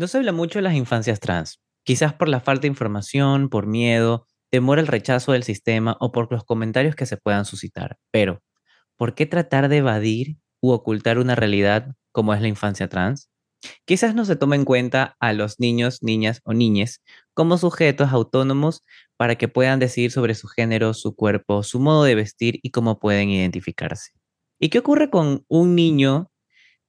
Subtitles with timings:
[0.00, 3.66] No se habla mucho de las infancias trans, quizás por la falta de información, por
[3.66, 7.98] miedo, temor al rechazo del sistema o por los comentarios que se puedan suscitar.
[8.10, 8.42] Pero,
[8.96, 13.28] ¿por qué tratar de evadir u ocultar una realidad como es la infancia trans?
[13.84, 17.02] Quizás no se tome en cuenta a los niños, niñas o niñes
[17.34, 18.82] como sujetos autónomos
[19.18, 22.98] para que puedan decidir sobre su género, su cuerpo, su modo de vestir y cómo
[22.98, 24.12] pueden identificarse.
[24.58, 26.30] ¿Y qué ocurre con un niño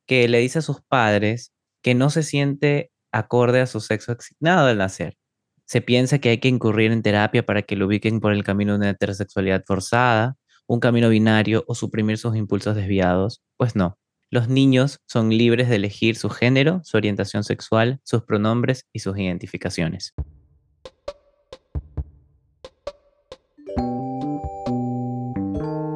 [0.08, 1.52] que le dice a sus padres
[1.82, 5.18] que no se siente acorde a su sexo asignado al nacer?
[5.66, 8.74] Se piensa que hay que incurrir en terapia para que lo ubiquen por el camino
[8.74, 13.42] de una heterosexualidad forzada, un camino binario o suprimir sus impulsos desviados.
[13.58, 13.98] Pues no,
[14.30, 19.18] los niños son libres de elegir su género, su orientación sexual, sus pronombres y sus
[19.18, 20.14] identificaciones.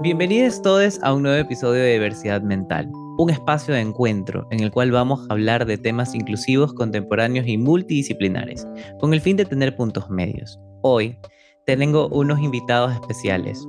[0.02, 4.72] Bienvenidos todos a un nuevo episodio de Diversidad Mental, un espacio de encuentro en el
[4.72, 8.68] cual vamos a hablar de temas inclusivos, contemporáneos y multidisciplinares,
[9.00, 10.60] con el fin de tener puntos medios.
[10.82, 11.18] Hoy
[11.66, 13.66] tengo unos invitados especiales,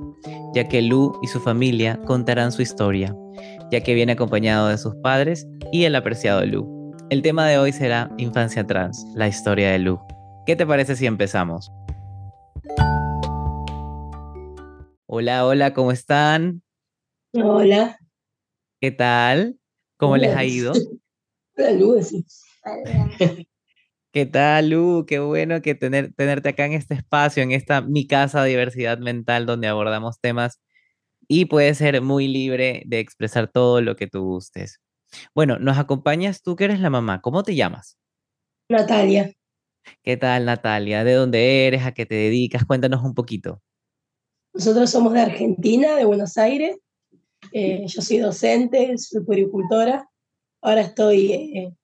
[0.53, 3.15] ya que Lu y su familia contarán su historia,
[3.71, 6.93] ya que viene acompañado de sus padres y el apreciado Lu.
[7.09, 9.99] El tema de hoy será Infancia Trans, la historia de Lu.
[10.45, 11.71] ¿Qué te parece si empezamos?
[15.05, 16.61] Hola, hola, ¿cómo están?
[17.33, 17.97] Hola.
[18.79, 19.57] ¿Qué tal?
[19.97, 20.71] ¿Cómo les ha ido?
[21.57, 21.99] Hola, Lu.
[24.11, 25.05] ¿Qué tal, Lu?
[25.07, 29.47] Qué bueno que tener, tenerte acá en este espacio, en esta mi casa diversidad mental,
[29.47, 30.61] donde abordamos temas
[31.27, 34.79] y puedes ser muy libre de expresar todo lo que tú gustes.
[35.33, 37.21] Bueno, nos acompañas tú que eres la mamá.
[37.21, 37.97] ¿Cómo te llamas?
[38.69, 39.31] Natalia.
[40.03, 41.03] ¿Qué tal, Natalia?
[41.03, 41.83] ¿De dónde eres?
[41.83, 42.63] ¿A qué te dedicas?
[42.65, 43.63] Cuéntanos un poquito.
[44.53, 46.77] Nosotros somos de Argentina, de Buenos Aires.
[47.51, 50.09] Eh, yo soy docente, soy puericultora.
[50.61, 51.75] Ahora estoy eh,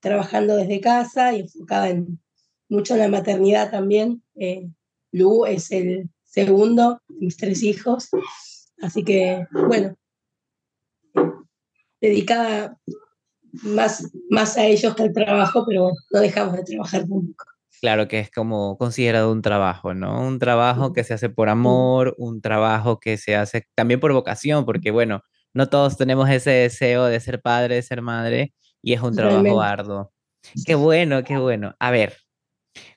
[0.00, 2.20] trabajando desde casa y enfocada en,
[2.68, 4.22] mucho en la maternidad también.
[4.34, 4.68] Eh,
[5.12, 8.08] Lu es el segundo de mis tres hijos.
[8.82, 9.96] Así que, bueno,
[12.00, 12.78] dedicada
[13.62, 17.44] más, más a ellos que al trabajo, pero no dejamos de trabajar nunca.
[17.80, 20.26] Claro que es como considerado un trabajo, ¿no?
[20.26, 24.64] Un trabajo que se hace por amor, un trabajo que se hace también por vocación,
[24.64, 25.22] porque bueno,
[25.52, 29.60] no todos tenemos ese deseo de ser padre, de ser madre, y es un trabajo
[29.60, 30.12] arduo.
[30.64, 31.74] Qué bueno, qué bueno.
[31.78, 32.16] A ver,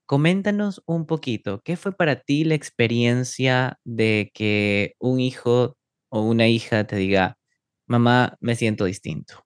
[0.05, 5.77] coméntanos un poquito, ¿qué fue para ti la experiencia de que un hijo
[6.09, 7.37] o una hija te diga,
[7.85, 9.45] mamá, me siento distinto?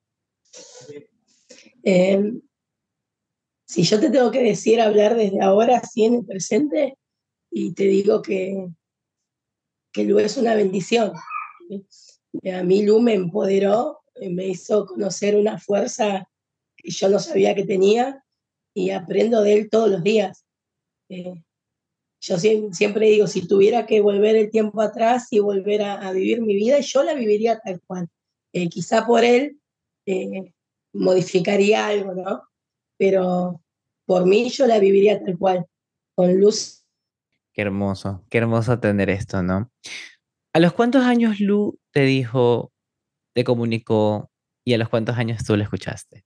[1.83, 2.21] Eh,
[3.73, 6.95] si yo te tengo que decir hablar desde ahora, así en el presente,
[7.50, 8.67] y te digo que,
[9.91, 11.11] que Lu es una bendición.
[12.53, 16.29] A mí Lu me empoderó, me hizo conocer una fuerza
[16.78, 18.23] que yo no sabía que tenía
[18.75, 20.45] y aprendo de él todos los días.
[21.09, 21.33] Eh,
[22.22, 26.53] yo siempre digo, si tuviera que volver el tiempo atrás y volver a, vivir mi
[26.53, 28.07] vida, yo la viviría tal cual.
[28.53, 29.59] Eh, quizá por él
[30.06, 30.53] eh,
[30.94, 32.44] modificaría algo, ¿no?
[32.97, 33.62] Pero
[34.06, 35.66] por mí yo la viviría tal cual,
[36.16, 36.86] con luz.
[37.53, 39.72] Qué hermoso, qué hermoso tener esto, ¿no?
[40.53, 42.72] ¿A los cuántos años Lu te dijo,
[43.34, 44.30] te comunicó
[44.63, 46.25] y a los cuántos años tú le escuchaste?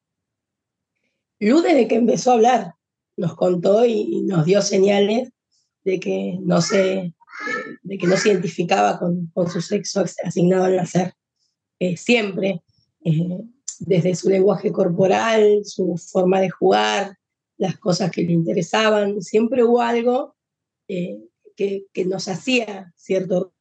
[1.40, 2.74] Lu desde que empezó a hablar
[3.18, 5.30] nos contó y, nos dio señales
[5.84, 7.14] de que no se,
[7.82, 11.14] de que no se identificaba con, con su sexo asignado al nacer.
[11.80, 12.62] Eh, siempre,
[13.04, 13.42] eh,
[13.80, 17.18] desde su lenguaje corporal, su forma de jugar,
[17.58, 20.36] las cosas que le interesaban, siempre hubo algo
[20.88, 21.20] eh,
[21.56, 23.54] que, que, nos hacía, ¿cierto?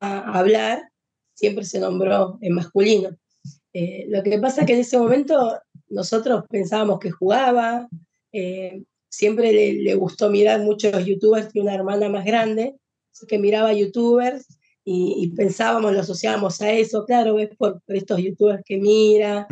[0.00, 0.90] A hablar,
[1.34, 3.16] siempre se nombró en masculino.
[3.72, 7.88] Eh, lo que pasa es que en ese momento nosotros pensábamos que jugaba,
[8.32, 12.76] eh, siempre le, le, gustó mirar muchos youtubers, tiene una hermana más grande,
[13.12, 14.46] así que miraba youtubers
[14.84, 19.46] y, pensábamos, lo asociábamos a eso, claro, es por, estos youtubers que mira,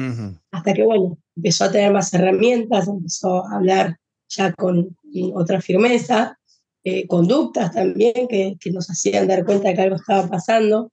[0.50, 3.96] hasta que bueno, empezó a tener más herramientas, empezó a hablar
[4.29, 4.96] ya con
[5.35, 6.38] otra firmeza,
[6.82, 10.93] eh, conductas también que, que, nos hacían dar cuenta que algo estaba pasando.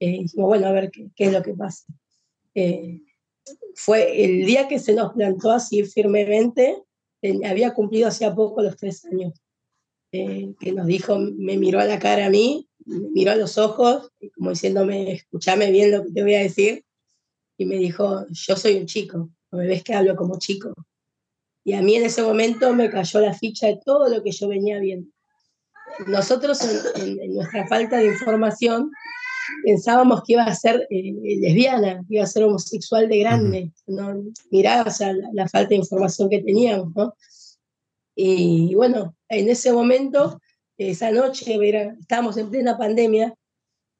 [0.00, 1.84] Eh, dijimos, bueno, a ver qué, qué es lo que pasa.
[2.54, 3.00] Eh,
[3.76, 6.82] fue el día que se nos plantó así firmemente,
[7.44, 9.34] había cumplido hacía poco los tres años,
[10.10, 14.10] que nos dijo, me miró a la cara a mí, me miró a los ojos,
[14.34, 16.84] como diciéndome, escúchame bien lo que te voy a decir,
[17.58, 20.72] y me dijo, yo soy un chico, me ves que hablo como chico.
[21.64, 24.48] Y a mí en ese momento me cayó la ficha de todo lo que yo
[24.48, 25.10] venía viendo.
[26.06, 26.60] Nosotros
[26.96, 28.90] en, nuestra falta de información
[29.64, 33.72] pensábamos que iba a ser eh, lesbiana, que iba a ser homosexual de grande.
[33.86, 34.22] ¿no?
[34.50, 37.14] Mirá, o sea, la, falta de información que teníamos, ¿no?
[38.14, 40.40] Y bueno, en ese momento,
[40.78, 41.58] esa noche,
[42.00, 43.34] estábamos en plena pandemia,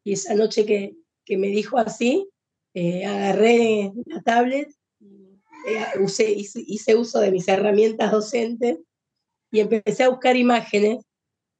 [0.04, 2.28] y esa noche que, que me dijo así,
[2.74, 4.68] eh, agarré la tablet,
[5.66, 8.78] eh, usé, hice, uso de mis herramientas docentes
[9.50, 11.04] y empecé a buscar imágenes.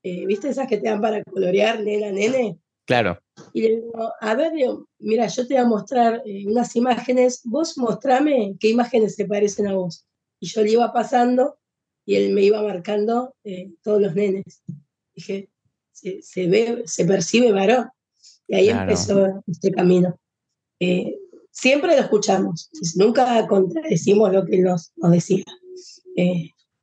[0.03, 2.61] ¿Viste esas que te dan para colorear, nena, nene?
[2.87, 3.19] Claro.
[3.53, 4.53] Y le digo, a ver,
[4.99, 9.67] mira, yo te voy a mostrar eh, unas imágenes, vos mostrame qué imágenes se parecen
[9.67, 10.07] a vos.
[10.41, 11.59] Y yo le iba pasando
[12.07, 14.63] y él me iba marcando eh, todos los nenes.
[15.15, 15.51] Dije,
[15.93, 17.89] se, ve, se percibe varón.
[18.47, 20.17] Y ahí empezó este camino.
[20.79, 21.19] Eh,
[21.57, 25.45] siempre lo escuchamos, nunca contradecimos lo que nos, nos decía.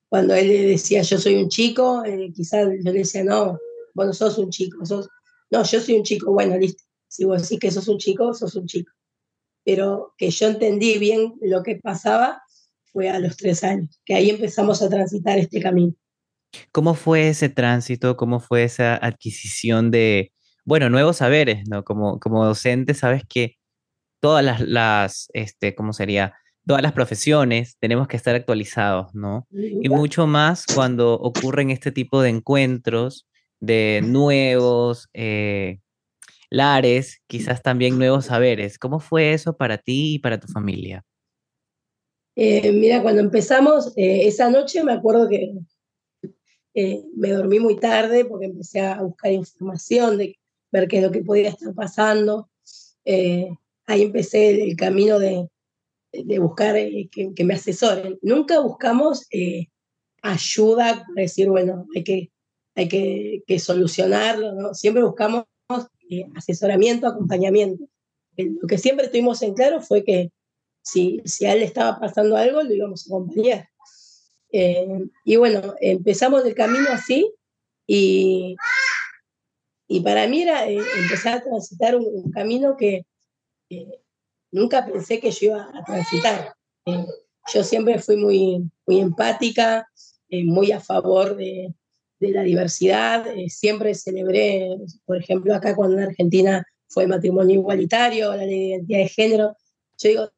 [0.10, 2.04] cuando él decía yo soy un chico,
[2.34, 3.60] quizás yo le decía, no,
[3.94, 5.08] vos no sos un chico, sos
[5.52, 6.84] no, yo soy un chico, bueno, listo.
[7.08, 8.92] Si vos decís que sos un chico, sos un chico.
[9.64, 12.42] Pero que yo entendí bien lo que pasaba
[12.92, 15.94] fue a los tres años, que ahí empezamos a transitar este camino.
[16.72, 18.18] ¿Cómo fue ese tránsito?
[18.18, 20.32] ¿Cómo fue esa adquisición de,
[20.66, 21.84] bueno, nuevos saberes, ¿no?
[21.84, 23.58] Como, como docente, sabes que
[24.24, 26.34] todas las, las, este, ¿cómo sería?
[26.66, 29.46] Todas las profesiones tenemos que estar actualizados, ¿no?
[29.52, 33.28] Y mucho más cuando ocurren este tipo de encuentros
[33.60, 35.80] de nuevos eh,
[36.50, 38.80] lares, quizás también nuevos saberes.
[38.80, 41.04] ¿Cómo fue eso para ti y para tu familia?
[42.38, 45.52] Eh, mira, cuando empezamos, eh, esa noche me acuerdo que
[47.18, 50.40] me dormí muy tarde porque empecé a buscar información, de
[50.72, 52.50] ver qué es lo que podía estar pasando.
[53.86, 55.48] Ahí empecé el, camino de,
[56.40, 58.18] buscar que, que, me asesoren.
[58.22, 59.28] Nunca buscamos
[60.22, 62.34] ayuda, para decir, bueno, hay que
[62.76, 64.74] hay que, solucionarlo, ¿no?
[64.74, 65.46] Siempre buscamos
[66.10, 67.86] eh, asesoramiento, acompañamiento.
[68.38, 70.32] Eh, lo que siempre tuvimos en claro fue que
[70.82, 73.70] si, si a él le estaba pasando algo, lo íbamos a acompañar.
[74.52, 74.88] Eh,
[75.24, 77.32] y bueno, empezamos el camino así
[77.88, 78.56] y,
[79.88, 83.06] y para mí era empezar a transitar un, camino que
[84.52, 86.56] nunca pensé que yo iba a transitar.
[87.54, 89.88] yo siempre fui muy, muy empática,
[90.30, 91.74] muy a favor de,
[92.24, 93.28] de la diversidad.
[93.28, 98.66] Eh, siempre celebré, por ejemplo, acá cuando en Argentina fue matrimonio igualitario, la ley de
[98.68, 99.58] identidad de género.
[99.98, 100.30] Yo digo,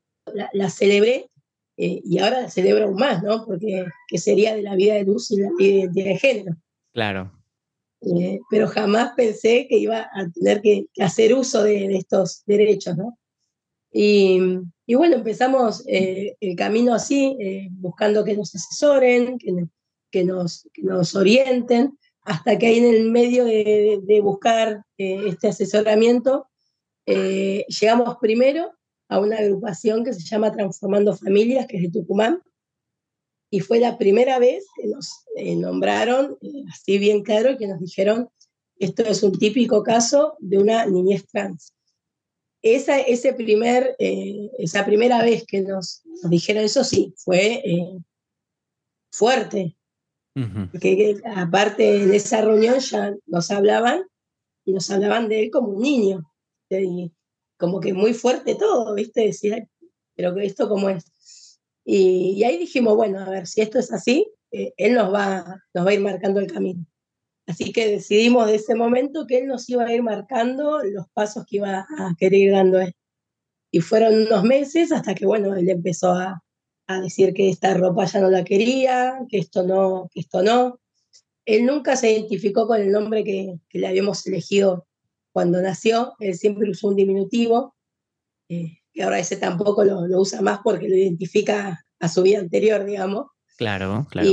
[0.54, 1.30] la, celebré
[1.78, 3.46] eh, y ahora la celebro aún más, ¿no?
[3.46, 6.56] Porque ¿qué sería de la vida de luz y la ley de identidad de género?
[6.94, 7.32] Claro.
[8.02, 13.18] Eh, pero jamás pensé que iba a tener que, hacer uso de, estos derechos, ¿no?
[13.98, 14.40] Y,
[14.94, 17.38] bueno, empezamos el camino así,
[17.72, 19.54] buscando que nos asesoren, que,
[20.12, 26.48] que nos, nos orienten, hasta que ahí en el medio de, buscar eh, este asesoramiento,
[27.06, 28.72] eh, llegamos primero
[29.08, 32.42] a una agrupación que se llama Transformando Familias, que es de Tucumán,
[33.52, 36.38] y fue la primera vez que nos eh, nombraron,
[36.74, 38.30] así bien claro, que nos dijeron,
[38.80, 41.74] esto es un típico caso de una niñez trans.
[42.68, 47.62] Esa, ese primer, esa primera vez que nos, nos, dijeron eso, sí, fue
[49.12, 49.78] fuerte,
[50.72, 54.04] porque aparte en esa reunión ya nos hablaban
[54.66, 56.24] y nos hablaban de él como un niño.
[56.72, 57.12] Y
[57.58, 59.22] como que muy fuerte todo, ¿viste?
[59.22, 59.68] Decir,
[60.16, 61.60] pero esto cómo es.
[61.86, 65.86] Y, ahí dijimos, bueno, a ver, si esto es así, eh, él nos va, nos
[65.86, 66.86] va a ir marcando el camino.
[67.48, 71.46] Así que decidimos de ese momento que él nos iba a ir marcando los pasos
[71.48, 72.94] que iba a querer ir dando él.
[73.72, 76.42] Y fueron unos meses hasta que, bueno, él empezó a,
[76.88, 80.80] a decir que esta ropa ya no la quería, que esto no, que esto no.
[81.46, 84.88] Él nunca se identificó con el nombre que, que le habíamos elegido
[85.36, 87.76] cuando nació, él siempre usó un diminutivo,
[88.48, 92.40] eh, y ahora ese tampoco lo, lo, usa más porque lo identifica a su vida
[92.40, 93.28] anterior, digamos.
[93.58, 94.30] Claro, claro.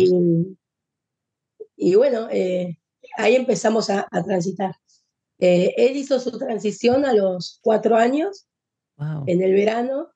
[1.77, 2.79] Y, bueno, eh,
[3.17, 4.75] ahí empezamos a, a transitar.
[5.39, 8.47] Eh, él hizo su transición a los cuatro años,
[9.27, 10.11] en el verano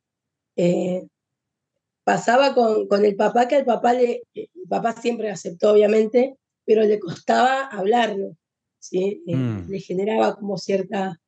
[2.07, 6.83] pasaba con, con, el papá que al papá le, el papá siempre aceptó obviamente, pero
[6.85, 8.37] le costaba hablarlo,
[8.79, 9.25] ¿sí?
[9.27, 9.69] Eh, mm.
[9.69, 11.21] le generaba como cierta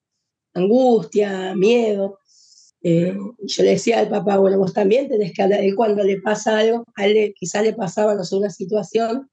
[0.54, 2.20] angustia, miedo.
[2.80, 6.20] Eh, yo le decía al papá, bueno, vos también tenés que hablar, él cuando le
[6.20, 9.28] pasa algo, a él quizás le pasaba, no sé, una situación,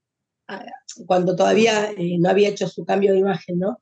[1.06, 3.80] cuando todavía eh, no había hecho su cambio de imagen, ¿no?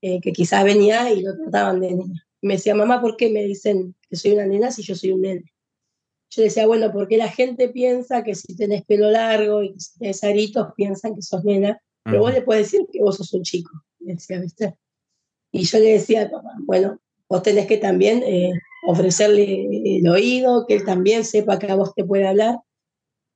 [0.00, 2.26] que quizás venía y lo trataban de nena.
[2.40, 5.22] Me decía, mamá, ¿por qué me dicen que soy una nena si yo soy un
[5.22, 5.52] nene?
[6.30, 9.98] yo decía, bueno, porque la gente piensa que si tenés pelo largo y que si
[9.98, 13.42] tenés aritos, piensan que sos nena, pero vos le puedes decir que vos sos un
[13.42, 14.76] chico, decía, ¿viste?
[15.52, 18.52] Y yo le decía papá, bueno, vos tenés que también eh,
[18.86, 22.58] ofrecerle el oído, que él también sepa que a vos te puede hablar.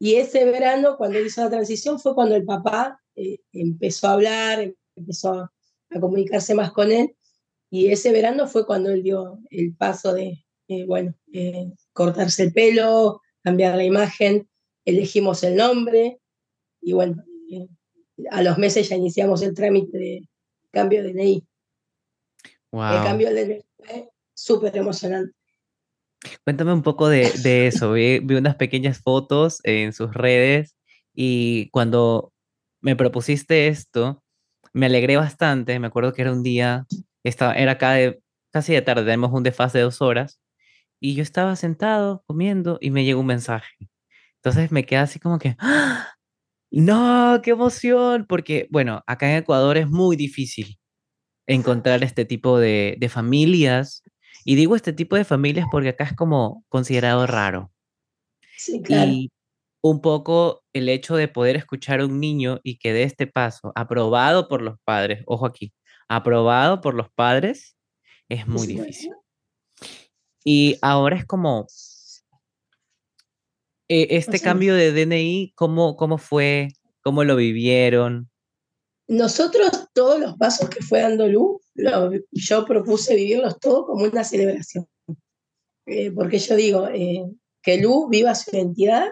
[0.02, 4.74] Y ese verano, cuando hizo la transición, fue cuando el papá eh, empezó a hablar,
[4.96, 5.52] empezó a,
[6.00, 7.14] comunicarse más con él.
[7.70, 11.14] Y ese verano fue cuando él dio el paso de, eh, bueno,
[11.92, 14.48] cortarse el pelo, cambiar la imagen,
[14.84, 16.18] elegimos el nombre
[16.80, 17.22] y bueno,
[18.32, 20.28] a los meses ya iniciamos el trámite de
[20.72, 21.46] cambio de DNI.
[22.72, 25.32] El cambio de DNI fue súper emocionante.
[26.44, 27.92] Cuéntame un poco de, eso.
[27.92, 30.76] Vi, unas pequeñas fotos en sus redes
[31.14, 32.32] y cuando
[32.80, 34.22] me propusiste esto,
[34.72, 35.78] me alegré bastante.
[35.78, 36.86] Me acuerdo que era un día,
[37.24, 40.40] estaba, era casi de tarde, tenemos un desfase de dos horas,
[41.00, 43.90] y yo estaba sentado comiendo y me llegó un mensaje.
[44.36, 46.14] Entonces me quedé así como que, ¡Ah!
[46.70, 50.78] no, qué emoción, porque bueno, acá en Ecuador es muy difícil
[51.46, 54.01] encontrar este tipo de, familias.
[54.44, 57.72] Y digo este tipo de familias porque acá es como considerado raro.
[58.56, 59.10] Sí, claro.
[59.10, 59.30] Y
[59.82, 63.72] un poco el hecho de poder escuchar a un niño y que dé este paso,
[63.74, 65.72] aprobado por los padres, ojo aquí,
[66.08, 67.76] aprobado por los padres,
[68.28, 69.12] es muy difícil.
[70.44, 71.66] Y ahora es como,
[73.88, 76.68] eh, este cambio de DNI, ¿cómo, ¿cómo fue?
[77.02, 78.31] ¿Cómo lo vivieron?
[79.12, 81.60] Nosotros, todos los pasos que fue dando Lu,
[82.30, 84.88] yo propuse vivirlos todos como una celebración.
[85.84, 87.22] Eh, porque yo digo, eh,
[87.62, 89.10] que Lu viva su identidad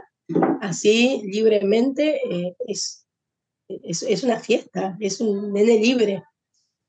[0.62, 2.19] así libremente
[2.66, 3.07] es,
[3.69, 6.25] es, es, una fiesta, es un nene libre.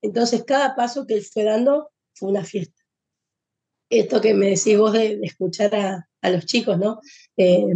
[0.01, 2.81] Entonces, cada paso que él fue dando fue una fiesta.
[3.89, 7.01] Esto que me decís vos de escuchar a, a los chicos, ¿no?
[7.35, 7.73] Eh,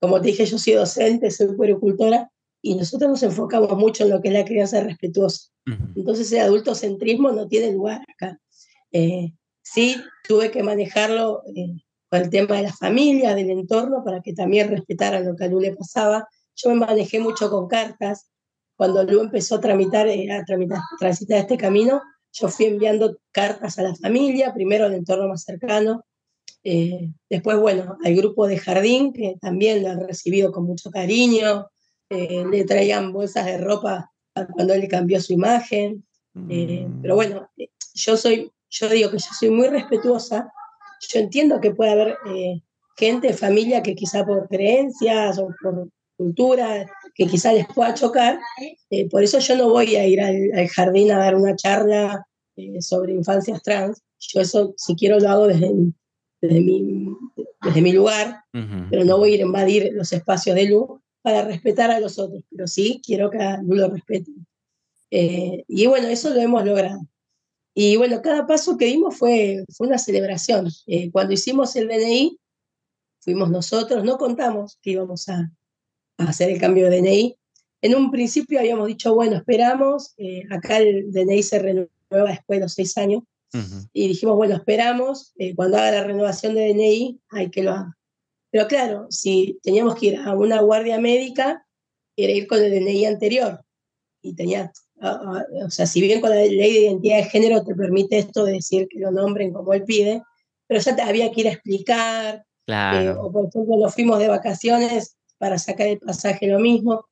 [0.00, 4.20] como te dije, yo soy docente, soy puericultora, y nosotros nos enfocamos mucho en lo
[4.20, 5.48] que es la crianza respetuosa.
[5.94, 8.38] Entonces el adultocentrismo no tiene lugar acá.
[8.90, 9.96] Eh, sí,
[10.26, 11.76] tuve que manejarlo eh,
[12.10, 15.48] con el tema de la familia, del entorno, para que también respetaran lo que a
[15.48, 16.26] Lu le pasaba.
[16.56, 18.30] Yo me manejé mucho con cartas.
[18.76, 22.00] Cuando Lu empezó a tramitar, a tramitar, transitar este camino,
[22.32, 26.04] yo fui enviando cartas a la familia, primero al entorno más cercano,
[26.64, 31.66] eh, después, bueno, al grupo de jardín, que también lo han recibido con mucho cariño,
[32.10, 34.12] eh, le traían bolsas de ropa
[34.52, 36.04] cuando él cambió su imagen.
[36.48, 37.02] Eh, mm.
[37.02, 37.50] Pero bueno,
[37.94, 40.52] yo soy, yo digo que yo soy muy respetuosa.
[41.08, 42.16] Yo entiendo que puede haber
[42.96, 48.40] gente, familia que quizá por creencias o por cultura, que quizá les pueda chocar.
[49.10, 52.26] por eso yo no voy a ir al, al jardín a dar una charla
[52.80, 54.02] sobre infancias trans.
[54.18, 55.70] Yo eso, si quiero, lo hago desde,
[56.40, 57.16] desde mi,
[57.62, 58.44] desde mi lugar,
[58.90, 62.18] pero no voy a ir a invadir los espacios de luz para respetar a los
[62.18, 64.46] otros, pero sí quiero que a lo respeten.
[65.10, 67.00] Eh, y bueno, eso lo hemos logrado.
[67.74, 70.68] Y bueno, cada paso que dimos fue, fue una celebración.
[70.86, 72.38] Eh, cuando hicimos el DNI,
[73.20, 75.50] fuimos nosotros, no contamos que íbamos a,
[76.18, 77.36] a, hacer el cambio de DNI.
[77.82, 82.60] En un principio habíamos dicho, bueno, esperamos, eh, acá el DNI se renueva después de
[82.60, 83.22] los seis años,
[83.92, 87.97] y dijimos, bueno, esperamos, eh, cuando haga la renovación de DNI, hay que lo haga.
[88.50, 91.66] Pero claro, si teníamos que ir a una guardia médica,
[92.16, 93.64] era ir con el DNI anterior.
[94.22, 98.18] Y tenía, o sea, si bien con la ley de identidad de género te permite
[98.18, 100.22] esto de decir que lo nombren como él pide,
[100.66, 102.34] pero ya te había que ir a explicar.
[102.36, 103.22] Eh, claro.
[103.22, 107.06] o por ejemplo, nos fuimos de vacaciones para sacar el pasaje lo mismo.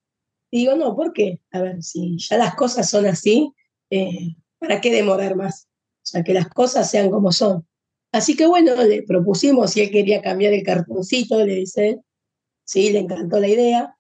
[0.51, 1.41] Y digo, no, ¿por qué?
[1.53, 3.53] A ver, si ya las cosas son así,
[3.91, 5.69] eh, ¿para qué demorar más?
[6.03, 7.67] O sea, que las cosas sean como son.
[8.17, 12.01] Así que bueno, le propusimos si él quería cambiar el cartoncito, le dice,
[12.65, 13.95] sí, le encantó la idea.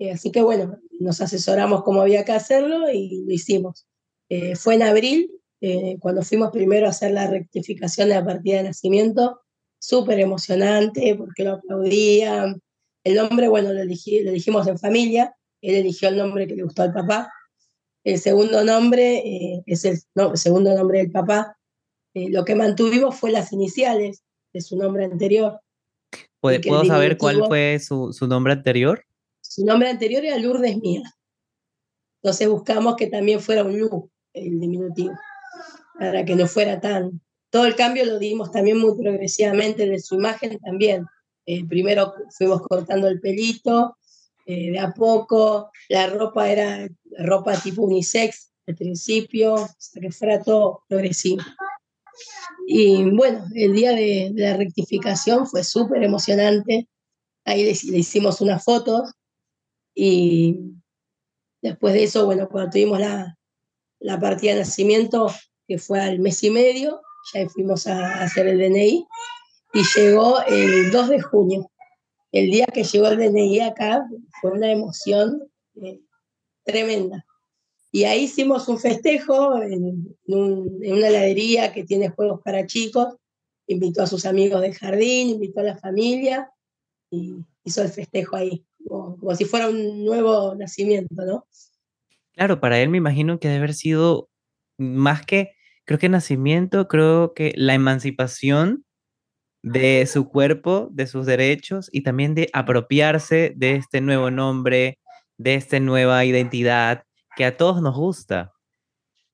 [0.00, 3.86] Eh, así que bueno, nos asesoramos cómo había que hacerlo y lo hicimos.
[4.28, 8.56] Eh, fue en abril, eh, cuando fuimos primero a hacer la rectificación de la partida
[8.56, 9.40] de nacimiento,
[9.78, 12.60] súper emocionante porque lo aplaudían.
[13.04, 16.64] El nombre, bueno, lo, elegí, lo elegimos en familia, él eligió el nombre que le
[16.64, 17.32] gustó al papá,
[18.02, 20.00] el segundo nombre es el,
[20.34, 21.56] segundo nombre del papá.
[22.14, 25.60] Eh, lo que mantuvimos fue las iniciales de su nombre anterior.
[26.40, 29.04] ¿Puedo saber cuál fue su, su, nombre anterior?
[29.40, 31.02] Su nombre anterior era Lourdes Mía.
[32.22, 35.14] Entonces buscamos que también fuera un Lu, el diminutivo,
[35.98, 37.20] para que no fuera tan...
[37.50, 41.06] Todo el cambio lo dimos también muy progresivamente de su imagen también.
[41.46, 43.96] Eh, primero fuimos cortando el pelito,
[44.46, 46.88] de a poco, la ropa era
[47.18, 51.42] ropa tipo unisex al principio, hasta que fuera todo progresivo.
[52.66, 56.88] Y bueno, el día de, la rectificación fue súper emocionante.
[57.44, 59.12] Ahí le, hicimos unas fotos
[59.94, 60.58] y
[61.62, 63.36] después de eso, bueno, cuando tuvimos la,
[63.98, 65.30] la partida de nacimiento,
[65.66, 67.00] que fue al mes y medio,
[67.32, 69.06] ya fuimos a, hacer el DNI,
[69.72, 71.70] y llegó el 2 de junio.
[72.32, 74.04] El día que llegó el DNI acá
[74.40, 75.48] fue una emoción
[75.82, 76.00] eh,
[76.64, 77.24] tremenda.
[77.92, 83.16] Y ahí hicimos un festejo en, una heladería que tiene juegos para chicos.
[83.66, 86.50] Invitó a sus amigos del jardín, invitó a la familia
[87.10, 91.46] y hizo el festejo ahí, como, si fuera un nuevo nacimiento, ¿no?
[92.32, 94.28] Claro, para él me imagino que debe haber sido
[94.78, 95.52] más que,
[95.84, 98.84] creo que nacimiento, creo que la emancipación
[99.62, 104.98] de su cuerpo, de sus derechos y también de apropiarse de este nuevo nombre,
[105.36, 107.04] de esta nueva identidad
[107.36, 108.52] que a todos nos gusta.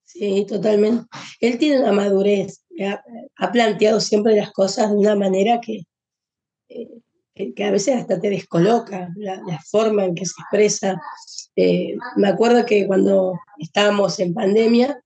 [0.04, 1.04] Sí, totalmente.
[1.40, 2.64] Él tiene una madurez,
[3.36, 5.82] ha, planteado siempre las cosas de una manera que,
[6.68, 6.88] eh,
[7.34, 11.00] que, a veces hasta te descoloca la, forma en que se expresa.
[11.56, 15.02] Eh, me acuerdo que cuando estábamos en pandemia,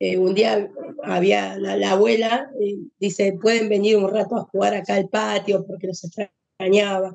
[0.00, 0.70] eh, un día
[1.02, 2.50] había la, abuela,
[2.98, 7.14] dice, pueden venir un rato a jugar acá al patio porque nos extrañaba.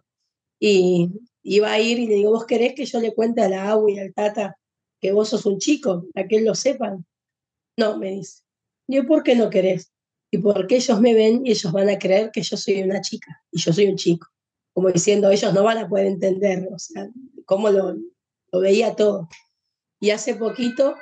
[0.60, 1.10] Y
[1.42, 3.92] iba a ir y le digo, ¿vos querés que yo le cuente a la agua
[3.92, 4.56] y al tata
[5.04, 7.06] que vos sos un chico, para que lo sepan.
[7.78, 8.42] No, me dice.
[8.88, 9.92] Yo, ¿por qué no querés?
[10.32, 13.44] Y porque ellos me ven y ellos van a creer que yo soy una chica
[13.52, 14.28] y yo soy un chico.
[14.74, 17.10] Como diciendo, ellos no van a poder entender, o sea,
[17.46, 17.98] cómo lo,
[18.52, 19.28] lo veía todo.
[20.00, 20.96] Y hace poquito,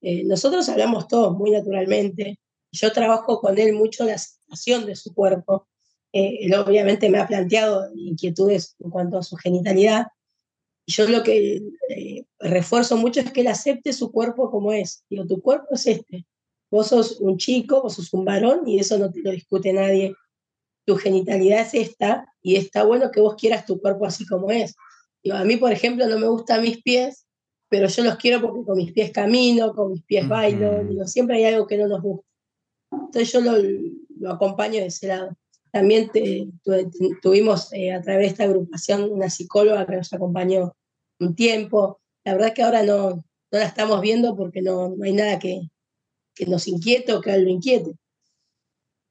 [0.00, 2.40] eh, nosotros hablamos todos muy naturalmente.
[2.72, 5.68] Yo trabajo con él mucho la aceptación de su cuerpo.
[6.12, 10.08] Eh, él obviamente me ha planteado inquietudes en cuanto a su genitalidad,
[10.86, 15.04] yo lo que eh, refuerzo mucho es que él acepte su cuerpo como es.
[15.08, 16.26] Digo, tu cuerpo es este.
[16.70, 20.14] Vos sos un chico, vos sos un varón y eso no te lo discute nadie.
[20.86, 24.74] Tu genitalidad es esta y está bueno que vos quieras tu cuerpo así como es.
[25.22, 27.26] Digo, a mí, por ejemplo, no me gustan mis pies,
[27.70, 30.84] pero yo los quiero porque con mis pies camino, con mis pies bailo.
[30.84, 32.26] Digo, siempre hay algo que no nos gusta.
[32.92, 33.52] Entonces yo lo,
[34.18, 35.34] lo acompaño de ese lado.
[35.74, 36.08] También
[37.20, 40.76] tuvimos eh, a través de esta agrupación una psicóloga que nos acompañó
[41.18, 42.00] un tiempo.
[42.22, 45.62] La verdad que ahora no, no la estamos viendo porque no, no hay nada que,
[46.32, 47.96] que nos inquiete o que lo inquiete.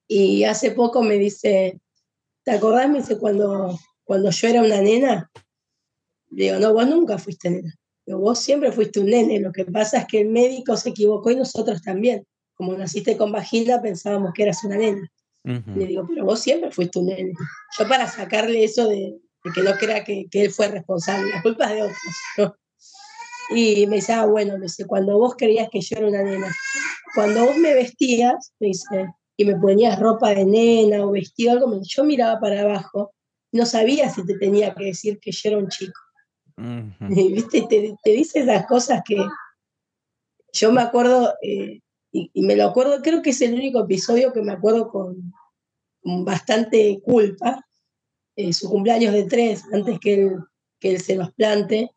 [0.07, 1.81] Y hace poco me dice,
[2.45, 2.89] ¿te acordás?
[2.89, 5.29] Me dice, cuando, cuando yo era una nena,
[6.29, 7.75] le digo, no, vos nunca fuiste nena.
[8.07, 9.41] Vos siempre fuiste un nene.
[9.41, 12.25] Lo que pasa es que el médico se equivocó y nosotros también.
[12.53, 15.11] Como naciste con vagina, pensábamos que eras una nena.
[15.43, 17.33] Le digo, pero vos siempre fuiste un nene.
[17.77, 19.17] Yo para sacarle eso de,
[19.53, 22.57] que no crea que, que, él fue responsable, la culpa es de otros.
[23.49, 26.47] Y me dice, ah, bueno, me dice, cuando vos creías que yo era una nena,
[27.13, 31.79] cuando vos me vestías, me dice, y me ponías ropa de nena o vestido algo,
[31.81, 33.13] yo miraba para abajo,
[33.51, 35.99] no sabía si te tenía que decir que yo era un chico.
[36.57, 36.57] y,
[37.33, 37.61] ¿Viste?
[37.69, 39.17] Te, te, dice esas cosas que
[40.53, 41.81] yo me acuerdo, eh,
[42.13, 45.33] y, me lo acuerdo, creo que es el único episodio que me acuerdo con,
[46.03, 47.65] bastante culpa,
[48.35, 50.37] eh, su cumpleaños de tres, antes que él,
[50.79, 51.91] que él se nos plante,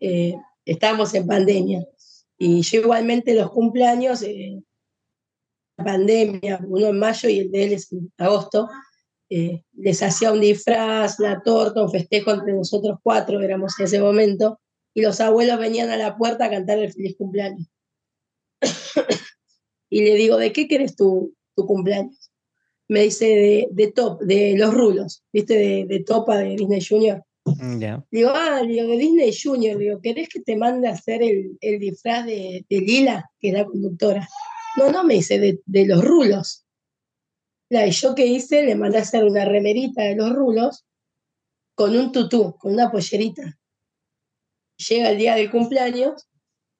[0.00, 0.34] eh,
[0.64, 1.84] estábamos en pandemia.
[2.38, 4.62] Y yo igualmente los cumpleaños, eh,
[5.76, 8.68] pandemia, uno en mayo y el de él es en agosto,
[9.28, 14.00] eh, les hacía un disfraz, la torta, un festejo entre nosotros cuatro, éramos en ese
[14.00, 14.60] momento,
[14.94, 17.68] y los abuelos venían a la puerta a cantar el feliz cumpleaños.
[19.90, 22.30] Y le digo, ¿de qué quieres tu, tu cumpleaños?
[22.88, 25.54] Me dice, de, de, top, de los rulos, ¿viste?
[25.54, 27.22] De, de topa de Disney Junior.
[27.44, 31.56] Mm, digo, ah, digo, de Disney Junior, digo, ¿querés que te mande a hacer el,
[31.60, 34.28] el disfraz de, de, Lila, que es la conductora?
[34.76, 36.64] No, no, me dice, de, de los rulos.
[37.68, 40.84] y yo qué hice, le mandé a hacer una remerita de los rulos
[41.74, 43.58] con un tutú, con una pollerita.
[44.88, 46.28] Llega el día del cumpleaños,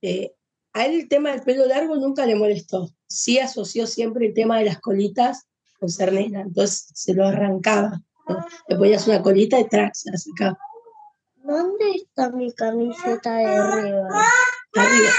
[0.03, 0.35] eh,
[0.73, 2.91] a él el tema del pelo largo nunca le molestó.
[3.09, 5.47] Sí asoció siempre el tema de las colitas
[5.79, 8.03] con ser entonces se lo arrancaba.
[8.69, 10.59] Le ponías una colita y track, se la sacaba.
[11.37, 14.09] ¿Dónde está mi camiseta de arriba?
[14.77, 15.11] Arriba.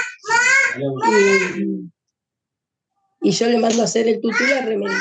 [3.23, 4.97] Y, yo le mando a hacer el tutú la remera.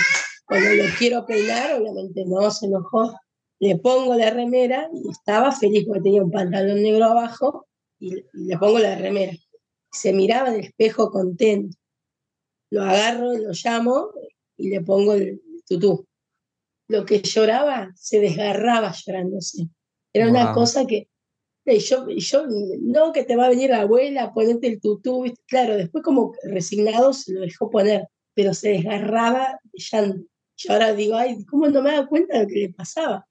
[0.47, 3.15] Cuando lo quiero peinar, obviamente no, se enojó.
[3.61, 7.67] Le pongo la remera y estaba feliz porque tenía un pantalón negro abajo
[7.99, 9.33] y le pongo la remera
[9.91, 11.77] se miraba en el espejo contento.
[12.71, 14.11] Lo agarro, lo llamo
[14.57, 16.07] y le pongo el tutú.
[16.89, 19.69] Lo que lloraba, se desgarraba llorándose.
[20.13, 21.09] Era una cosa que,
[21.65, 22.47] yo, yo,
[22.81, 27.13] no que te va a venir la abuela, ponerte el tutú, claro, después como resignado
[27.13, 30.27] se lo dejó poner, pero se desgarraba llanto.
[30.57, 33.27] Yo ahora digo, ay, ¿cómo no me da cuenta de lo que le pasaba?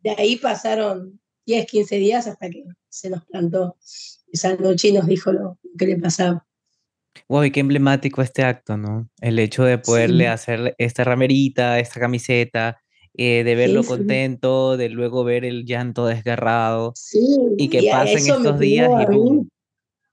[0.00, 3.76] De ahí pasaron 10, 15 días hasta que se nos plantó
[4.34, 6.44] esa noche y nos dijo lo que le pasaba.
[7.28, 9.08] Wow, y qué emblemático este acto, ¿no?
[9.20, 12.82] El hecho de poderle Sí, hacer esta ramerita, esta camiseta,
[13.16, 13.88] eh, de verlo sí.
[13.88, 17.20] contento, de luego ver el llanto desgarrado Sí,
[17.56, 19.46] y que y pasen estos días y.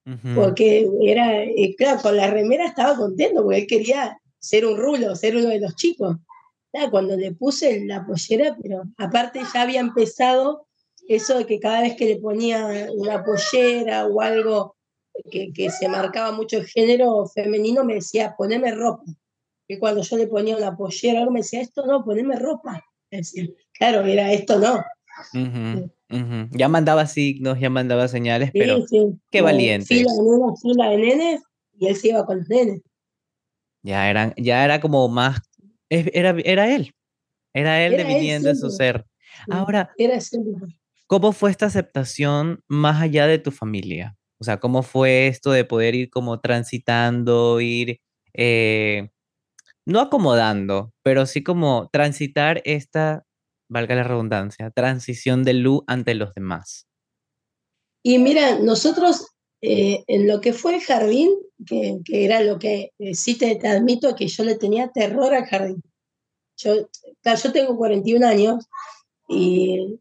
[0.04, 4.78] Ujú, porque era, eh, claro, con la remera estaba contento porque él quería ser un
[4.78, 6.18] rulo, ser uno de los chicos.
[6.72, 10.68] Claro, cuando le puse la pollera, pero aparte ya había empezado
[11.16, 14.76] eso de que cada vez que le ponía una pollera o algo
[15.32, 19.04] que, que se marcaba mucho el género femenino, me decía, poneme ropa.
[19.68, 22.84] Y cuando yo le ponía una pollera, algo me decía, esto no, poneme ropa.
[23.10, 24.84] Decía, claro, era esto no.
[26.52, 28.98] Ya mandaba signos, ya mandaba señales, Sí, pero sí,
[29.30, 29.96] qué eh, fila valiente.
[29.96, 31.42] de nenas, fila de nenes,
[31.78, 32.82] y él se iba con los nenes.
[33.84, 35.40] Ya eran, ya era como más,
[35.90, 36.94] era, era él,
[37.54, 39.06] era él Era definiendo en su siempre, ser.
[39.50, 40.78] Ahora, era siempre.
[41.12, 44.16] ¿Cómo fue esta aceptación más allá de tu familia?
[44.40, 48.00] O sea, ¿cómo fue esto de poder ir como transitando, ir,
[48.34, 49.10] eh,
[49.86, 53.26] no acomodando, pero sí como transitar esta,
[53.70, 56.88] valga la redundancia, transición de Lu ante los demás?
[58.04, 59.28] Y mira, nosotros
[59.62, 61.30] eh, en lo que fue el jardín,
[61.68, 65.34] que, que era lo que eh, sí te, te admito que yo le tenía terror
[65.34, 65.84] al jardín.
[66.56, 66.88] Yo,
[67.22, 68.66] claro, yo tengo 41 años
[69.28, 70.00] y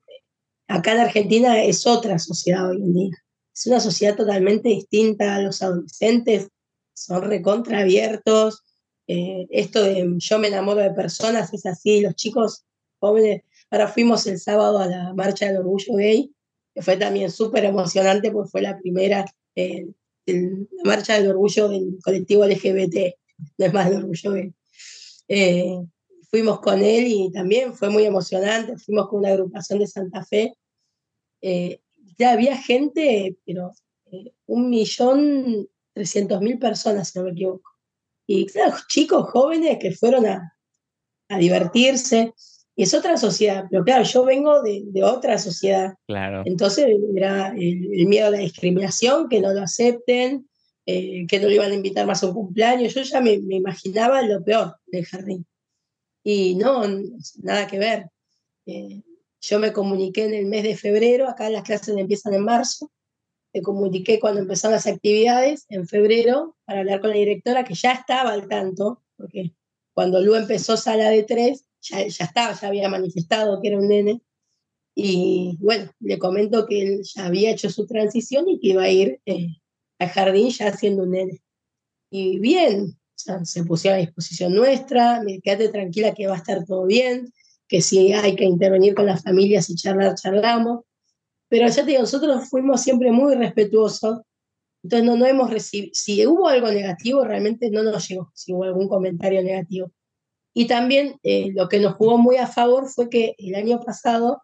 [0.71, 3.17] acá en Argentina es otra sociedad hoy en día.
[3.55, 5.41] Es una sociedad totalmente distinta.
[5.41, 6.49] Los adolescentes
[6.95, 8.65] son recontra abiertos.
[9.07, 12.01] Eh, esto de yo me enamoro de personas es así.
[12.01, 12.65] Los chicos
[13.01, 16.33] jóvenes, ahora fuimos el sábado a la marcha del orgullo gay,
[16.75, 19.25] que fue también súper emocionante porque fue la primera
[19.57, 19.87] eh,
[20.27, 23.17] el- la marcha del orgullo del colectivo LGBT,
[23.59, 24.53] no es más del orgullo gay.
[25.29, 25.77] Eh,
[26.31, 28.77] fuimos con él y también fue muy emocionante.
[28.79, 30.55] Fuimos con una agrupación de Santa Fe
[31.43, 31.81] eh,
[32.19, 33.73] ya había gente, pero
[34.13, 37.71] eh, un millón trescientos mil personas, si no me equivoco.
[38.27, 40.57] Y claro, chicos jóvenes que fueron a,
[41.29, 42.33] a divertirse.
[42.77, 45.95] Y es otra sociedad, pero claro, yo vengo de, de otra sociedad.
[46.07, 46.43] Claro.
[46.47, 50.49] Entonces era el, el, miedo a la discriminación, que no lo acepten,
[50.87, 52.95] eh, que no lo iban a invitar más a un cumpleaños.
[52.95, 55.47] Yo ya me, me imaginaba lo peor del jardín.
[56.23, 56.83] Y no,
[57.43, 58.07] nada que ver.
[58.67, 59.03] Eh,
[59.41, 62.91] yo me comuniqué en el mes de febrero, acá las clases empiezan en marzo,
[63.53, 67.93] me comuniqué cuando empezaron las actividades en febrero para hablar con la directora que ya
[67.93, 69.55] estaba al tanto, porque
[69.93, 73.89] cuando Lu empezó sala de tres, ya, ya estaba, ya había manifestado que era un
[73.89, 74.23] nene,
[74.95, 78.91] y bueno, le comento que él ya había hecho su transición y que iba a
[78.91, 79.47] ir eh,
[79.99, 81.43] al jardín ya siendo un nene.
[82.11, 86.39] Y bien, o sea, se pusieron a disposición nuestra, me quédate tranquila que va a
[86.39, 87.33] estar todo bien,
[87.71, 90.81] que si hay que intervenir con las familias y charlar, charlamos.
[91.49, 94.23] Pero ya te digo, nosotros fuimos siempre muy respetuosos,
[94.83, 98.89] entonces no, hemos recibido, si hubo algo negativo, realmente no nos llegó, si hubo algún
[98.89, 99.93] comentario negativo.
[100.53, 104.43] Y también eh, lo que nos jugó muy a favor fue que el año pasado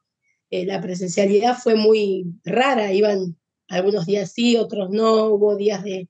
[0.51, 3.37] eh, la presencialidad fue muy rara, iban
[3.69, 6.09] algunos días sí, otros no, hubo días de,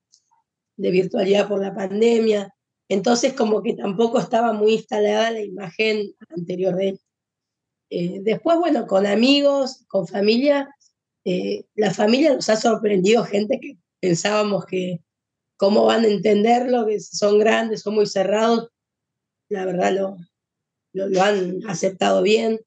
[0.77, 2.55] de virtualidad por la pandemia,
[2.91, 7.01] entonces como que tampoco estaba muy instalada la imagen anterior de él.
[7.91, 10.69] Eh, después, bueno, con amigos, con familia,
[11.25, 15.01] eh, la familia nos ha sorprendido gente que pensábamos que
[15.57, 18.69] cómo van a entenderlo, que son grandes, son muy cerrados,
[19.49, 20.17] la verdad lo,
[20.93, 22.61] lo, han aceptado bien.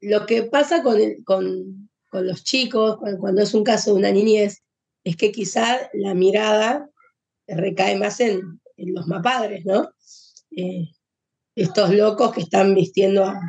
[0.00, 4.62] Lo que pasa con, con, con los chicos, cuando, es un caso de una niñez,
[5.04, 6.90] es que quizá la mirada
[7.46, 9.90] recae más en, en los mapadres, ¿no?
[10.56, 10.88] Eh,
[11.54, 13.40] estos locos que están vistiendo a,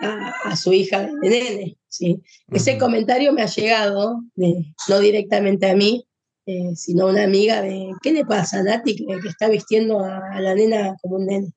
[0.00, 1.78] a, a su hija de nene.
[1.88, 2.12] ¿sí?
[2.12, 2.56] Uh -huh.
[2.56, 6.04] Ese comentario me ha llegado, de, no directamente a mí,
[6.46, 10.00] eh, sino a una amiga de, ¿qué le pasa a Nati que, que está vistiendo
[10.00, 11.52] a, a, la nena como un nene?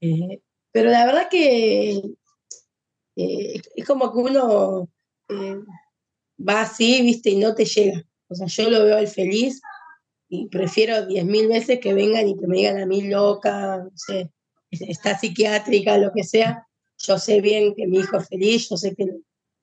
[0.00, 0.40] Eh,
[0.72, 2.00] pero la verdad que
[3.16, 4.88] eh, es como que uno
[6.38, 8.02] va así, viste, y no te llega.
[8.28, 9.60] O sea, yo lo veo al feliz
[10.28, 13.90] y prefiero diez mil veces que vengan y que me digan a mí loca, no
[13.94, 14.30] sé,
[14.70, 16.66] está psiquiátrica, lo que sea,
[17.00, 19.14] yo sé bien que mi hijo es feliz, yo sé que lo,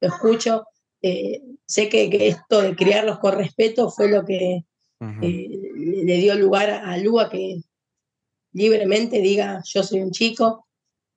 [0.02, 0.66] escucho,
[1.02, 4.64] eh, sé que, que, esto de criarlos con respeto fue lo que
[5.00, 5.24] uh -huh.
[5.24, 7.62] eh, le, dio lugar a, a Lu a que
[8.54, 10.68] libremente diga yo soy un chico.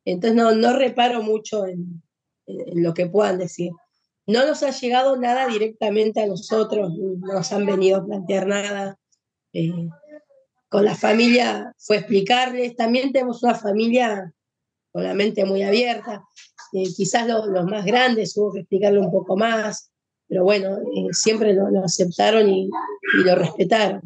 [0.05, 2.03] Entonces no, no reparo mucho en,
[2.47, 3.73] en, lo que puedan decir.
[4.27, 8.99] No nos ha llegado nada directamente a nosotros, no nos han venido a plantear nada.
[9.53, 9.89] Eh,
[10.69, 14.33] con la familia fue explicarles, también tenemos una familia
[14.93, 16.25] con la mente muy abierta.
[16.73, 19.91] Eh, quizás los, los, más grandes hubo que explicarle un poco más,
[20.29, 22.67] pero bueno, eh, siempre lo, lo aceptaron y,
[23.19, 24.03] y, lo respetaron.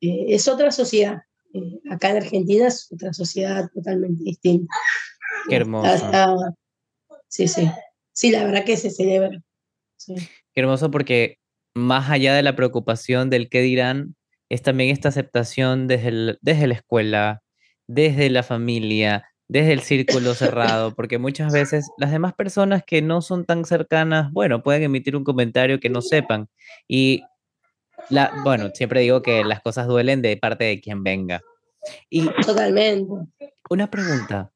[0.00, 1.22] eh, es otra sociedad.
[1.54, 4.72] Eh, acá en Argentina es otra sociedad totalmente distinta.
[5.48, 6.08] Qué hermoso.
[7.28, 7.68] sí, sí.
[8.12, 9.30] Sí, la verdad que se celebra.
[10.06, 11.38] Qué hermoso porque
[11.74, 14.14] más allá de la preocupación del qué dirán,
[14.48, 17.42] es también esta aceptación desde, desde la escuela,
[17.86, 23.20] desde la familia, desde el círculo cerrado, porque muchas veces las demás personas que no
[23.20, 26.48] son tan cercanas, bueno, pueden emitir un comentario que no sepan.
[26.88, 27.22] Y,
[28.08, 31.42] la, bueno, siempre digo que las cosas duelen de parte de quien venga.
[32.08, 33.54] Y Totalmente.
[33.68, 34.50] Una pregunta.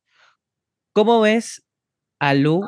[0.93, 1.63] ¿Cómo ves
[2.19, 2.63] a Lu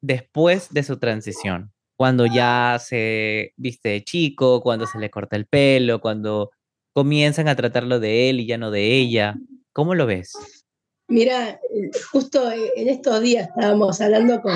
[0.00, 1.72] después de su transición?
[1.96, 6.50] Cuando ya se viste de chico, cuando se le corta el pelo, cuando
[6.92, 9.36] comienzan a tratarlo de él y ya no de ella.
[9.72, 10.65] ¿Cómo lo ves?
[11.08, 14.54] Mira, eh, justo en estos días estábamos hablando con,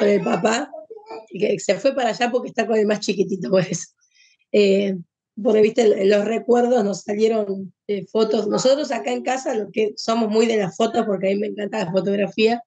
[0.00, 0.70] el papá,
[1.30, 3.94] que se fue para allá porque está con el más chiquitito, pues.
[4.52, 4.96] Eh,
[5.42, 8.46] porque, viste, los recuerdos nos salieron eh, fotos.
[8.46, 11.48] Nosotros acá en casa, lo que somos muy de las fotos, porque a mí me
[11.48, 12.62] encanta la fotografía,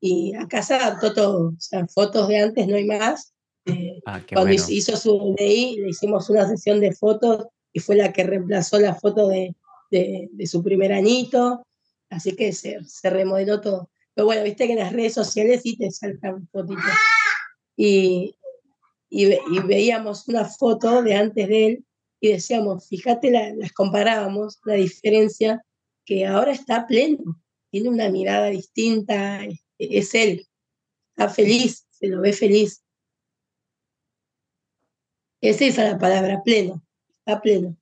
[0.00, 1.48] y a casa adaptó todo.
[1.48, 3.32] O sea, fotos de antes no hay más.
[3.64, 8.12] Eh, ah, cuando hizo su DI, le hicimos una sesión de fotos y fue la
[8.12, 9.54] que reemplazó la foto de,
[9.90, 11.62] de, su primer añito.
[12.10, 13.90] Así que se, se, remodeló todo.
[14.14, 16.84] Pero bueno, viste que en las redes sociales sí te saltan fotitos.
[17.76, 18.36] Y,
[19.10, 21.86] y, y, veíamos una foto de antes de él
[22.20, 25.62] y decíamos, fíjate, las comparábamos, la diferencia,
[26.04, 29.40] que ahora está pleno, tiene una mirada distinta,
[29.78, 30.46] es él,
[31.10, 32.82] está feliz, se lo ve feliz.
[35.42, 36.82] Esa es la palabra, pleno,
[37.18, 37.76] está pleno.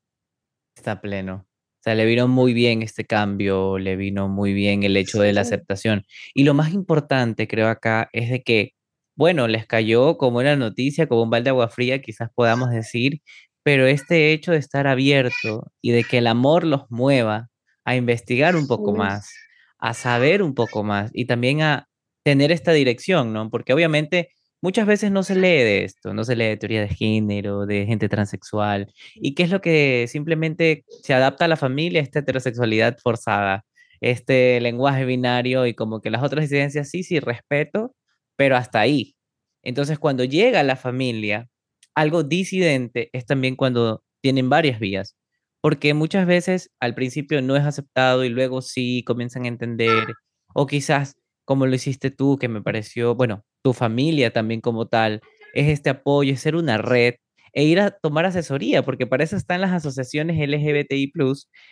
[0.75, 1.47] Está pleno.
[1.85, 5.43] Sea, le vino muy bien este cambio, le vino muy bien el hecho de la
[5.43, 6.05] aceptación.
[6.35, 8.73] Y lo más importante, creo acá, es de que,
[9.17, 13.21] bueno, les cayó como una noticia, como un balde de agua fría, quizás podamos decir,
[13.63, 17.49] pero este hecho de estar abierto y de que el amor los mueva
[17.85, 19.31] a investigar un poco más,
[19.79, 21.89] a saber un poco más y también a
[22.25, 23.51] tener esta dirección, ¿no?
[23.51, 24.31] Porque obviamente
[24.65, 27.85] muchas veces no se lee de esto, no se lee de teoría de género, de
[27.85, 32.97] gente transexual, y qué es lo que simplemente se adapta a la familia, esta heterosexualidad
[33.03, 33.67] forzada,
[34.01, 37.95] este lenguaje binario y como que las otras disidencias sí, sí, respeto,
[38.37, 39.17] pero hasta ahí.
[39.63, 41.49] Entonces, cuando llega la familia,
[41.95, 45.15] algo disidente es también cuando tienen varias vías,
[45.61, 50.07] porque muchas veces al principio no es aceptado y luego sí comienzan a entender,
[50.55, 55.23] o quizás como lo hiciste tú, que me pareció, bueno, tu familia también como tal,
[55.55, 57.15] es este apoyo, es ser una red
[57.55, 61.13] e ir a tomar asesoría, porque para eso están las asociaciones LGBTI,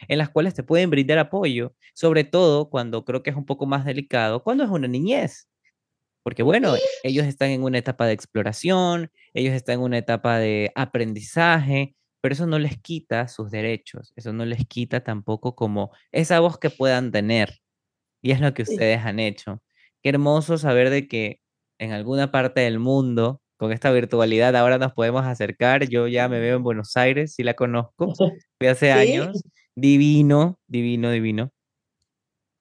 [0.08, 3.66] en las cuales te pueden brindar apoyo, sobre todo cuando creo que es un poco
[3.66, 5.48] más delicado, cuando es una niñez.
[6.22, 10.72] Porque bueno, ellos están en una etapa de exploración, ellos están en una etapa de
[10.76, 16.40] aprendizaje, pero eso no les quita sus derechos, eso no les quita tampoco como esa
[16.40, 17.58] voz que puedan tener.
[18.22, 19.62] Y es lo que ustedes han hecho.
[20.02, 21.40] Qué hermoso saber de que
[21.82, 25.88] en alguna parte del mundo, con esta virtualidad, ahora nos podemos acercar.
[25.88, 28.14] Yo ya me veo en Buenos Aires, sí la conozco,
[28.60, 29.42] de hace años.
[29.74, 31.50] Divino, divino, divino.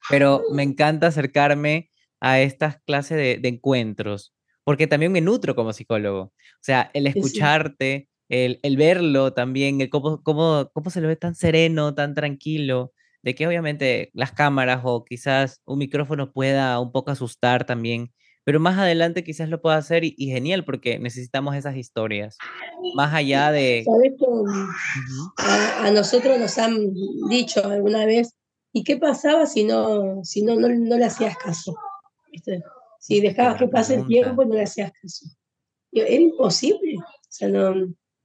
[0.09, 6.21] Pero me encanta acercarme a estas clases de, encuentros, porque también me nutro como psicólogo.
[6.21, 11.15] O sea, el escucharte, el, el, verlo también, el cómo, cómo, cómo se lo ve
[11.15, 16.91] tan sereno, tan tranquilo, de que obviamente las cámaras o quizás un micrófono pueda un
[16.91, 18.11] poco asustar también,
[18.43, 22.37] pero más adelante quizás lo pueda hacer y, genial porque necesitamos esas historias,
[22.95, 23.85] más allá de...
[25.37, 26.93] a, a, nosotros nos han
[27.29, 28.33] dicho alguna vez,
[28.73, 31.75] ¿y qué pasaba si no, si no, no, no le hacías caso?
[32.99, 35.25] Si dejabas que pase el tiempo, no le hacías caso.
[35.91, 36.97] Era imposible.
[36.97, 37.73] O sea, no,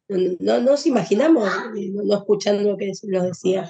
[0.08, 3.68] no, nos imaginamos eh, no, escuchando lo que nos decía.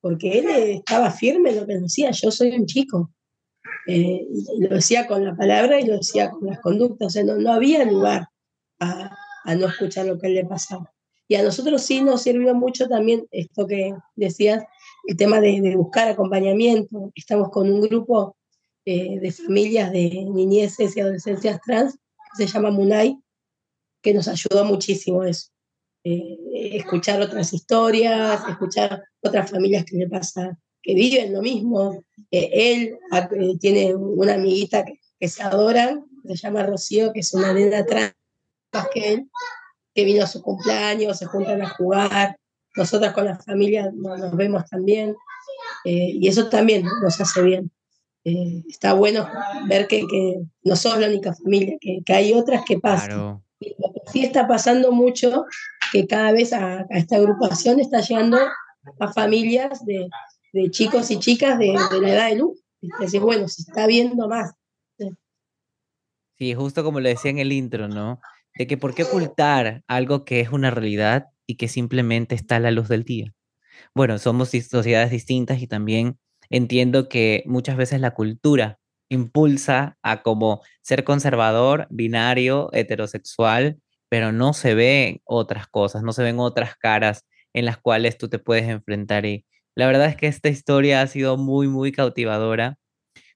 [0.00, 3.10] Porque él estaba firme en lo que decía, yo soy un chico.
[3.90, 7.06] Eh, lo decía con la palabra y lo decía con las conductas.
[7.06, 8.28] O sea, no, no había lugar
[8.78, 10.92] a, a no escuchar lo que le pasaba.
[11.26, 14.64] Y a nosotros sí nos sirvió mucho también esto que decías,
[15.06, 17.12] el tema de, de buscar acompañamiento.
[17.14, 18.36] Estamos con un grupo
[18.84, 21.98] eh, de familias de niñeces y adolescencias trans,
[22.36, 23.18] que se llama Munay,
[24.02, 25.48] que nos ayudó muchísimo eso.
[26.04, 26.38] Eh,
[26.76, 32.04] escuchar otras historias, escuchar otras familias que le pasa, que viven lo mismo.
[32.30, 37.84] Eh, él tiene una amiguita que, se adoran, se llama Rocío, que es una nena
[37.84, 38.14] trans
[38.92, 39.30] que él,
[39.94, 42.38] que vino a su cumpleaños, se juntan a jugar.
[42.76, 45.16] Nosotras con la familia nos, vemos también.
[45.84, 47.72] y eso también nos hace bien.
[48.24, 49.26] Eh, está bueno
[49.68, 50.04] ver que,
[50.62, 53.42] no somos la única familia, que, hay otras que pasan.
[53.60, 55.46] Y lo que sí está pasando mucho
[55.92, 58.38] que cada vez a, esta agrupación está llegando
[59.00, 60.08] a familias de,
[60.70, 62.62] chicos y chicas de, la edad de luz.
[63.00, 64.52] Es bueno, se está viendo más.
[66.38, 68.20] Sí, justo como lo decía en el intro, ¿no?
[68.56, 72.60] De que por qué ocultar algo que es una realidad y que simplemente está a
[72.60, 73.34] la luz del día.
[73.94, 76.18] Bueno, somos sociedades distintas y también
[76.50, 84.52] entiendo que muchas veces la cultura impulsa a como ser conservador, binario, heterosexual, pero no
[84.52, 88.68] se ven otras cosas, no se ven otras caras en las cuales tú te puedes
[88.68, 89.26] enfrentar.
[89.26, 89.44] Y
[89.78, 92.76] la verdad es que esta historia ha sido muy, muy cautivadora.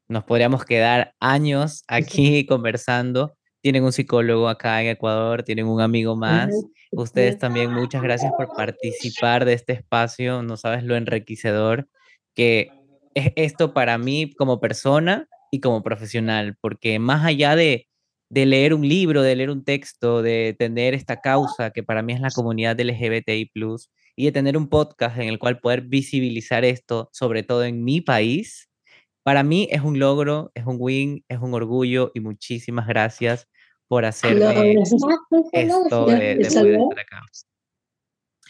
[0.08, 3.36] Nos podríamos quedar años aquí conversando.
[3.60, 6.50] Tienen un psicólogo acá en Ecuador, tienen un amigo más.
[6.90, 10.42] Ustedes también, muchas gracias por participar de este espacio.
[10.42, 11.88] No sabes lo enriquecedor
[12.34, 12.72] que
[13.14, 17.86] es esto para mí como persona y como profesional, porque más allá de,
[18.30, 22.14] de leer un libro, de leer un texto, de tener esta causa que para mí
[22.14, 23.48] es la comunidad LGBTI,
[24.16, 28.00] y de tener un podcast en el cual poder visibilizar esto, sobre todo en mi
[28.00, 28.70] país,
[29.22, 33.48] para mí es un logro, es un win, es un orgullo y muchísimas gracias
[33.88, 34.74] por hacerme
[35.52, 37.20] esto de, de poder estar acá.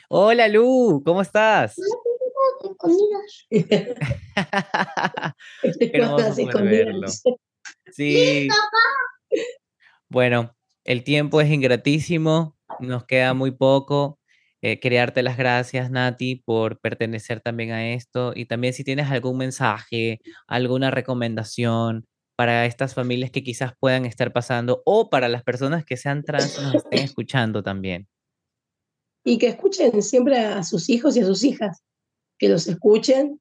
[0.08, 1.76] Hola Lu, ¿cómo estás?
[7.92, 8.48] Sí.
[10.08, 14.18] Bueno, el tiempo es ingratísimo, nos queda muy poco.
[14.64, 18.32] Eh, quería darte las gracias, Nati, por pertenecer también a esto.
[18.34, 24.32] Y también si tienes algún mensaje, alguna recomendación para estas familias que quizás puedan estar
[24.32, 28.08] pasando o para las personas que sean trans nos estén escuchando también.
[29.24, 31.82] Y que escuchen siempre a sus hijos y a sus hijas
[32.38, 33.40] que los escuchen,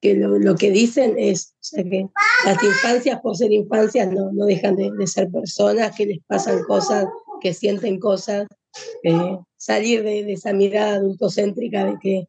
[0.00, 2.06] que lo, que dicen es que
[2.44, 7.06] las infancias, por ser infancias, no, no dejan de, ser personas, que les pasan cosas,
[7.40, 8.46] que sienten cosas,
[9.02, 12.28] eh, salir de, esa mirada adultocéntrica de que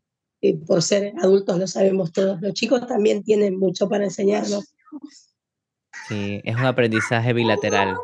[0.66, 2.42] por ser adultos lo sabemos todos.
[2.42, 4.74] Los chicos también tienen mucho para enseñarnos.
[6.08, 7.96] Sí, es un aprendizaje bilateral.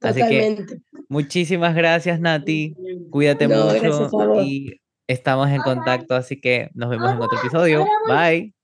[0.00, 0.66] Así que
[1.08, 2.74] muchísimas gracias, Nati.
[3.10, 4.10] Cuídate mucho
[4.42, 7.86] y Estamos en contacto, así que nos vemos en otro episodio.
[8.08, 8.54] Bye.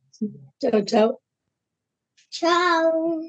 [0.60, 1.20] Chao, chao.
[2.30, 3.20] Chao.